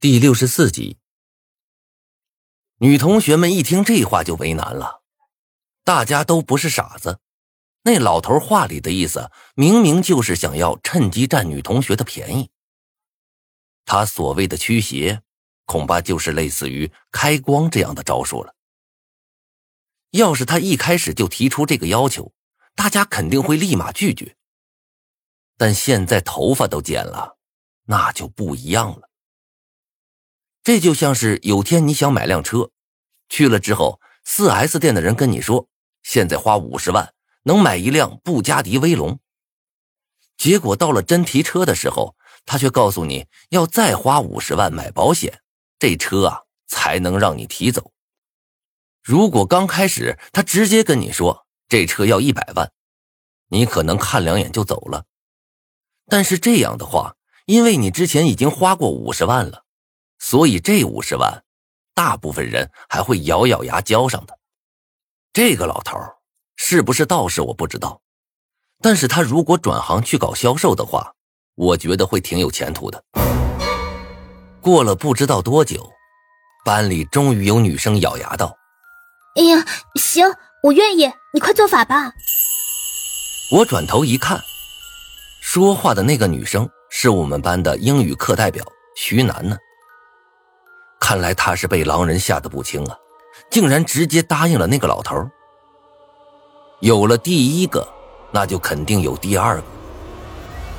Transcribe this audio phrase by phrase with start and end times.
[0.00, 0.96] 第六十四集，
[2.78, 5.02] 女同学们一听这话就为难了。
[5.84, 7.20] 大家都不是傻子，
[7.82, 12.50] 那老头话里的意思，明明就是想要趁机占女同学的便宜。
[13.84, 15.20] 他所谓的驱邪，
[15.66, 18.54] 恐怕就是类似于开光这样的招数了。
[20.12, 22.32] 要是他一开始就提出这个要求，
[22.74, 24.34] 大家肯定会立马拒绝。
[25.58, 27.36] 但现在头发都剪了，
[27.84, 29.09] 那就不一样了。
[30.62, 32.70] 这就像是有天你想买辆车，
[33.28, 35.68] 去了之后四 S 店的人跟你说，
[36.02, 37.14] 现在花五十万
[37.44, 39.18] 能买一辆布加迪威龙。
[40.36, 45.40] 结果到了真提车的时候，他却告诉你要再花五十万买保险，
[45.78, 47.92] 这车啊才能让你提走。
[49.02, 52.70] 如果刚开始他直接跟你说这车要一百万，
[53.48, 55.06] 你可能看两眼就走了。
[56.06, 59.64] 但是这样的话，因为你之前已经花过五十万了。
[60.20, 61.42] 所以这五十万，
[61.94, 64.38] 大部分人还会咬咬牙交上的。
[65.32, 65.98] 这个老头
[66.56, 68.00] 是不是道士我不知道，
[68.82, 71.12] 但是他如果转行去搞销售的话，
[71.54, 73.02] 我觉得会挺有前途的。
[74.60, 75.90] 过了不知道多久，
[76.64, 78.54] 班里终于有女生咬牙道
[79.36, 80.26] ：“哎呀，行，
[80.62, 82.12] 我愿意，你快做法吧。”
[83.56, 84.38] 我转头一看，
[85.40, 88.62] 说话的那个女生是我们班的英语课代表
[88.96, 89.58] 徐楠楠。
[91.00, 92.96] 看来他是被狼人吓得不轻啊，
[93.50, 95.28] 竟然直接答应了那个老头。
[96.80, 97.86] 有了第一个，
[98.30, 99.64] 那就肯定有第二个。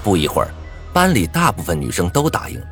[0.04, 0.50] 不一会儿，
[0.94, 2.68] 班里大部分女生都答应了，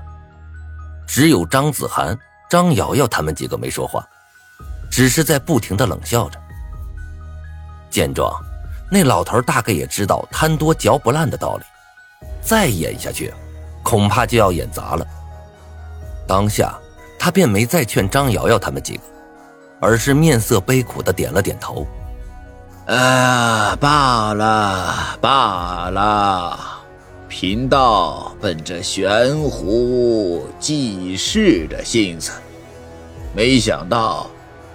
[1.08, 2.17] 只有张子涵、
[2.50, 4.08] 张瑶瑶他们几个没说话，
[4.89, 6.39] 只是在不停的冷笑着。
[7.89, 8.31] 见状，
[8.89, 11.64] 那老头大概也知道贪多嚼不烂的道理，
[12.42, 13.33] 再演下去，
[13.83, 15.05] 恐怕就要演砸了。
[16.27, 16.80] 当下。
[17.20, 19.02] 他便没再劝张瑶瑶他们几个，
[19.81, 21.86] 而是面色悲苦的点了点头。
[22.88, 26.60] 啊，罢了罢了，
[27.27, 32.32] 贫道本着悬壶济世的心思，
[33.36, 34.27] 没想到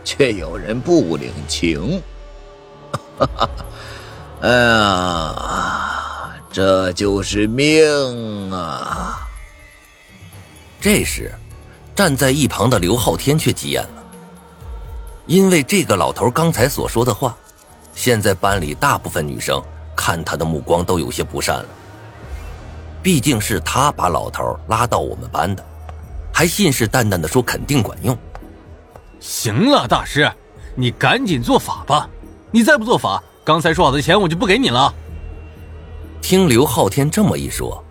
[0.04, 2.00] 却有人不领情。
[3.18, 3.48] 哈哈，
[4.42, 9.26] 哎呀，这就是命啊！
[10.80, 11.32] 这时。
[11.94, 14.04] 站在一旁的刘昊天却急眼了，
[15.26, 17.36] 因为这个老头刚才所说的话，
[17.94, 19.62] 现在班里大部分女生
[19.94, 21.66] 看他的目光都有些不善了。
[23.00, 25.64] 毕竟是他把老头拉到我们班的，
[26.32, 28.16] 还信誓旦旦的说肯定管用。
[29.20, 30.28] 行了，大师，
[30.74, 32.08] 你赶紧做法吧！
[32.50, 34.92] 你再不做法，刚才说好的钱我就不给你了。
[36.20, 37.82] 听刘昊天这么一说，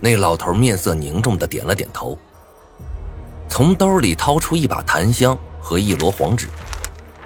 [0.00, 2.18] 那老头面色凝重的点了点头。
[3.56, 6.46] 从兜里掏出一把檀香和一摞黄纸，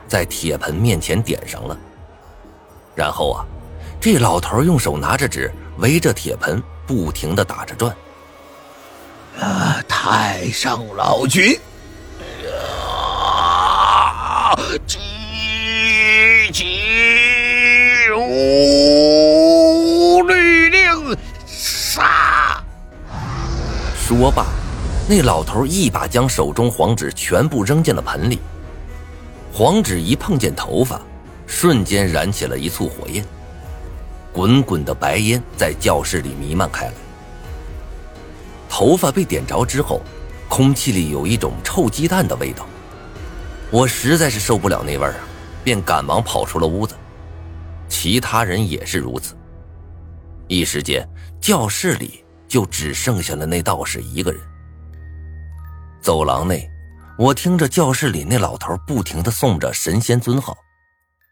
[0.07, 1.77] 在铁盆面前点上了。
[2.95, 3.43] 然后啊，
[4.01, 7.93] 这老头用手拿着纸，围着铁盆不停的打着转。
[9.41, 11.59] 啊，太上老君，
[13.27, 15.01] 啊，急
[16.53, 16.65] 急
[18.09, 18.23] 如
[20.29, 22.63] 律令，杀！
[23.97, 24.47] 说罢。
[25.11, 28.39] 那老头一把将手中黄纸全部扔进了盆里，
[29.53, 31.03] 黄纸一碰见头发，
[31.49, 33.25] 瞬间燃起了一簇火焰，
[34.33, 36.93] 滚滚的白烟在教室里弥漫开来。
[38.69, 40.01] 头发被点着之后，
[40.49, 42.65] 空气里有一种臭鸡蛋的味道，
[43.73, 45.21] 我实在是受不了那味儿啊，
[45.65, 46.95] 便赶忙跑出了屋子。
[47.89, 49.35] 其他人也是如此。
[50.47, 51.05] 一时间，
[51.41, 54.41] 教室里就只剩下了那道士一个人。
[56.01, 56.67] 走廊内，
[57.19, 60.57] 我听着教室里那老头不停的诵着神仙尊号，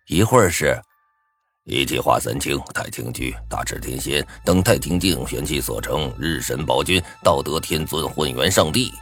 [0.08, 0.78] 一会儿是
[1.64, 8.92] “一气化三清，太清居，大智天仙，等太清净，玄气所成，日神宝君，道德天尊，混元上帝”，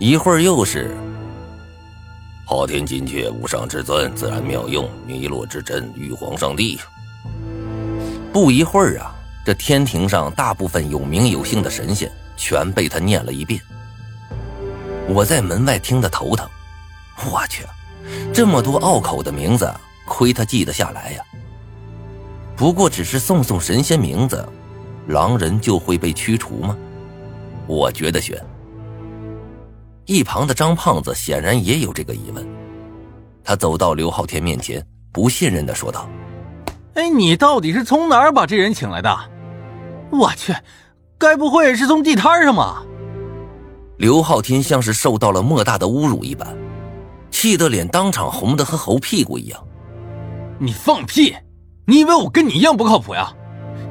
[0.00, 0.96] 一会儿又是
[2.48, 6.80] “昊天金阙，无上至尊，自然妙用，弥勒之真，玉皇上帝”。
[8.32, 9.14] 不一会儿啊，
[9.44, 13.60] 这天庭上大部分有名有姓的神仙全被他念了一遍。
[15.08, 16.48] 我在门外听得头疼，
[17.30, 17.64] 我去，
[18.32, 19.72] 这么多拗口的名字，
[20.06, 21.22] 亏他记得下来呀。
[22.56, 24.46] 不过只是送送神仙名字，
[25.08, 26.76] 狼人就会被驱除吗？
[27.66, 28.40] 我觉得悬。
[30.06, 32.46] 一旁的张胖子显然也有这个疑问，
[33.42, 36.08] 他走到刘昊天面前，不信任的说道
[36.94, 39.14] ：“哎，你到底是从哪儿把这人请来的？
[40.10, 40.54] 我去，
[41.18, 42.82] 该不会是从地摊上吧？”
[43.96, 46.56] 刘浩天像是受到了莫大的侮辱一般，
[47.30, 49.64] 气得脸当场红的和猴屁股一样。
[50.58, 51.34] 你放屁！
[51.86, 53.32] 你以为我跟你一样不靠谱呀？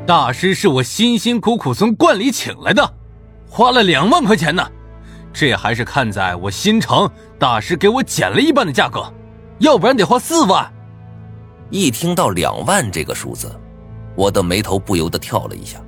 [0.06, 2.94] 大师是我辛辛苦苦从观里请来的，
[3.50, 4.62] 花了两万块钱呢，
[5.32, 7.10] 这还是看在我心诚
[7.40, 9.06] 大师给我减了一半的价格，
[9.60, 10.70] 要不然得花四万。
[11.70, 13.50] 一听到两万这个数字，
[14.16, 15.80] 我的眉头不由得跳了一下。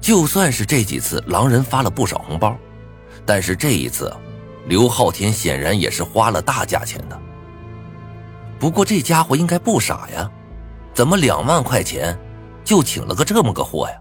[0.00, 2.56] 就算是这几次狼人发了不少红包，
[3.26, 4.10] 但是这一次，
[4.66, 7.20] 刘浩天显然也是花了大价钱的。
[8.58, 10.30] 不过这家伙应该不傻呀，
[10.94, 12.16] 怎么两万块钱？
[12.64, 13.94] 就请了个这么个货呀！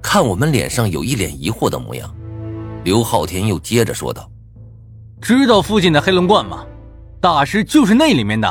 [0.00, 2.14] 看我们脸上有一脸疑惑的模样，
[2.84, 4.30] 刘浩天又接着说道
[5.20, 6.64] ：“知道附近的黑龙观吗？
[7.20, 8.48] 大师就是那里面的。”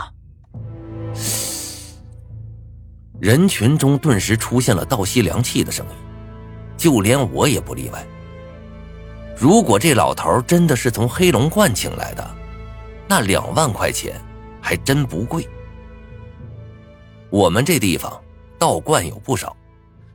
[3.19, 5.91] 人群中顿时出现了倒吸凉气的声音，
[6.77, 8.05] 就连我也不例外。
[9.39, 12.35] 如果这老头真的是从黑龙观请来的，
[13.07, 14.19] 那两万块钱
[14.61, 15.47] 还真不贵。
[17.29, 18.21] 我们这地方。
[18.59, 19.55] 道观有不少，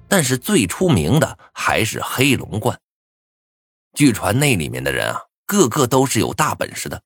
[0.07, 2.79] 但是最出名的还是黑龙观。
[3.95, 7.03] 据传那里面的人啊，个个都是有大本事的。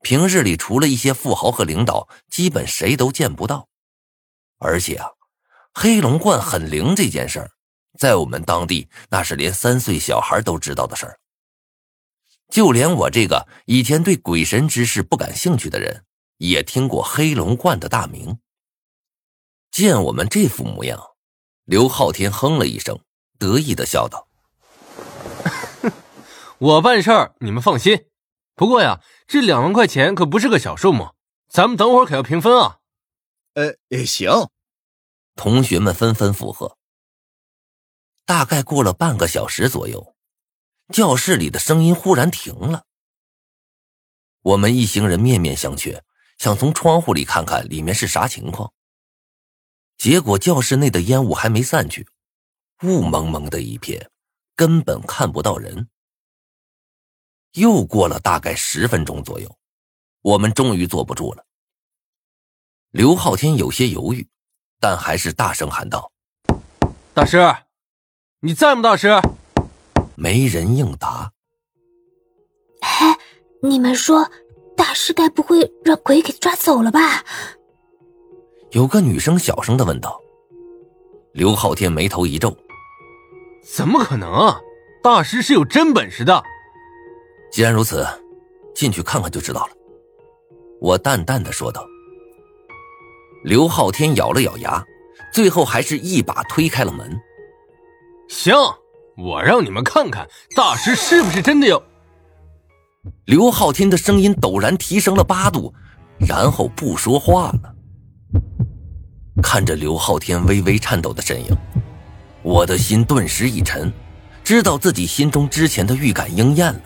[0.00, 3.68] 平日里除了一些富豪和领导，基本谁都见不到。
[4.56, 5.10] 而且啊，
[5.74, 7.50] 黑龙观很灵这件事儿，
[7.98, 11.18] 在我们当地那是连三岁小孩都知道的事儿。
[12.50, 16.04] 就连我这个以前对鬼神之事不感兴趣的人，
[16.38, 18.38] 也听过黑龙观的大名。
[19.70, 21.02] 见我们这副模样，
[21.64, 23.00] 刘浩天哼了一声，
[23.38, 24.28] 得意的笑道
[26.58, 28.06] ：“我办事儿，你们放心。
[28.54, 31.14] 不过呀，这两万块钱可不是个小数目，
[31.48, 32.78] 咱们等会儿可要平分啊。
[33.54, 34.30] ”“呃，行。”
[35.34, 36.76] 同学们纷纷附和。
[38.26, 40.14] 大概过了半个小时左右，
[40.92, 42.84] 教室里的声音忽然停了。
[44.40, 46.00] 我们一行人面面相觑，
[46.38, 48.72] 想从窗户里看看里面是啥情况。
[49.96, 52.06] 结果教室内的烟雾还没散去，
[52.82, 54.10] 雾蒙蒙的一片，
[54.56, 55.88] 根本看不到人。
[57.52, 59.58] 又过了大概十分钟左右，
[60.22, 61.46] 我们终于坐不住了。
[62.90, 64.28] 刘浩天有些犹豫，
[64.80, 66.10] 但还是大声喊道
[67.14, 67.38] ：“大师，
[68.44, 68.82] 你在吗？
[68.82, 69.08] 大师？”
[70.16, 71.32] 没人应答。
[72.80, 73.18] 哎，
[73.62, 74.30] 你们说，
[74.76, 77.24] 大师该不会让鬼给抓走了吧？
[78.72, 80.20] 有个女生小声的问道
[81.32, 82.54] ：“刘昊天眉头一皱，
[83.64, 84.60] 怎么可能啊？
[85.02, 86.42] 大师是有真本事的。
[87.50, 88.06] 既然如此，
[88.74, 89.72] 进去看看就知道了。”
[90.82, 91.82] 我淡淡的说道。
[93.42, 94.84] 刘昊天咬了咬牙，
[95.32, 97.18] 最后还是一把推开了门。
[98.28, 98.54] 行，
[99.16, 100.26] 我让你们看看
[100.56, 101.82] 大师是不是真的有。
[103.26, 105.72] 刘浩天的声音陡然提升了八度，
[106.18, 107.74] 然后不说话了。
[109.42, 111.56] 看着刘浩天微微颤抖的身影，
[112.42, 113.92] 我的心顿时一沉，
[114.42, 116.80] 知道自己心中之前的预感应验了。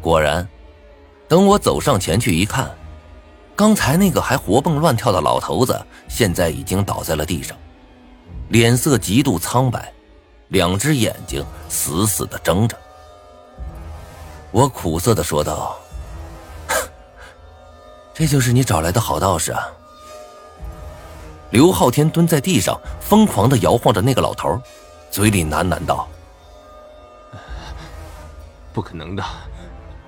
[0.00, 0.46] 果然，
[1.28, 2.74] 等我走上前去一看，
[3.56, 5.78] 刚才那个还活蹦乱跳的老头子，
[6.08, 7.56] 现在已经倒在了地上，
[8.54, 9.92] 脸色极度苍白，
[10.46, 12.78] 两只眼睛死死的睁着。
[14.52, 15.76] 我苦涩的说道
[18.14, 19.66] ：“这就是你找来的好道士啊。”
[21.50, 24.56] 刘浩天蹲在地上，疯狂的摇晃着那个老头，
[25.10, 26.08] 嘴里喃喃道
[28.72, 29.24] ：“不可能的，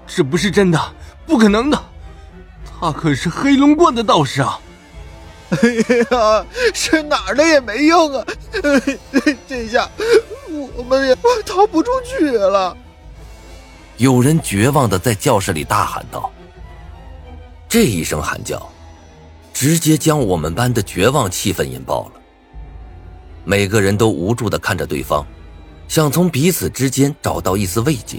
[0.06, 0.80] 这不是真的，
[1.26, 1.82] 不可能的，
[2.64, 4.60] 他可是黑龙观的道士啊！”
[5.50, 5.68] 哎
[6.10, 8.26] 呀，是哪儿的也没用啊！
[9.48, 9.88] 这下
[10.76, 12.76] 我们也逃不出去了。
[13.96, 16.30] 有人绝望的在教室里大喊道
[17.68, 18.68] ：“这一声喊叫。”
[19.54, 22.20] 直接将我们班的绝望气氛引爆了。
[23.42, 25.24] 每个人都无助的看着对方，
[25.88, 28.18] 想从彼此之间找到一丝慰藉。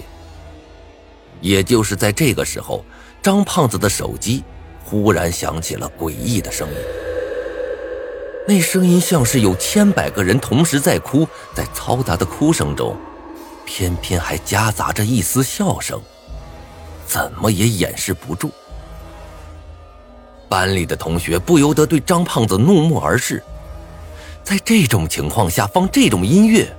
[1.40, 2.84] 也就是在这个时候，
[3.22, 4.42] 张胖子的手机
[4.84, 6.74] 忽然响起了诡异的声音。
[8.48, 12.96] 那声音像是有千百个人同时在哭，在嘈杂的哭声中，
[13.66, 16.00] 偏偏还夹杂着一丝笑声，
[17.06, 18.50] 怎么也掩饰不住。
[20.48, 23.44] 班里的同学不由得对张胖子怒目而视。
[24.42, 26.74] 在这种情况下放这种音乐，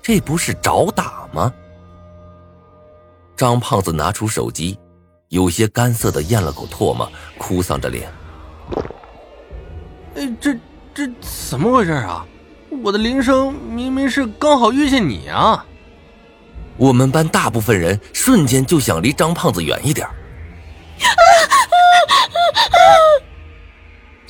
[0.00, 1.52] 这不是找打吗？
[3.36, 4.78] 张胖子拿出手机，
[5.28, 8.10] 有些干涩的咽了口唾沫，哭丧着脸
[10.16, 10.56] ：“哎，这
[10.98, 12.26] 这怎么回事啊？
[12.82, 15.64] 我的铃声明明是刚好遇见你啊！”
[16.76, 20.08] 我们班大部分人瞬间就想离张胖子远一点。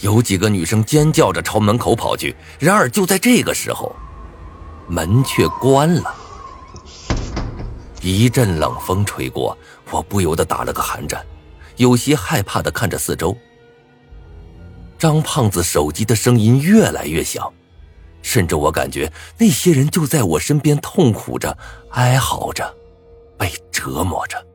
[0.00, 3.96] 有几个女生尖叫着朝门口跑去，然而就在这个时候，
[4.87, 6.14] 门却关了。
[8.02, 9.56] 一阵冷风吹过，
[9.90, 11.25] 我不由得打了个寒战，
[11.76, 13.34] 有些害怕的看着四周。
[14.99, 17.52] 张胖子手机的声音越来越小，
[18.21, 21.57] 甚至我感觉那些人就在我身边痛苦着、
[21.90, 22.75] 哀嚎着、
[23.38, 24.48] 被折磨着。